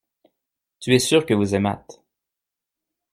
[0.79, 2.03] Tu es sûr que vous aimâtes.